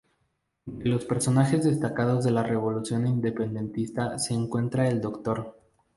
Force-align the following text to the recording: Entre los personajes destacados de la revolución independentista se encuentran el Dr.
Entre 0.65 0.89
los 0.89 1.05
personajes 1.05 1.63
destacados 1.63 2.23
de 2.25 2.31
la 2.31 2.41
revolución 2.41 3.05
independentista 3.05 4.17
se 4.17 4.33
encuentran 4.33 4.87
el 4.87 4.99
Dr. 4.99 5.55